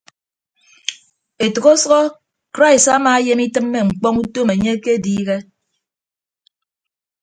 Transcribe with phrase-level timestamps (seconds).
[1.45, 1.99] Etәk ọsʌhọ
[2.53, 5.37] krais amaayem itịmme ñkpọñ utom enye akediihe.